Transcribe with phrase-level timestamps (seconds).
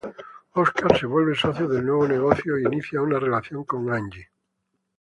[0.55, 4.31] Óscar se vuelve socio del nuevo negocio e inicia una relación con Angie.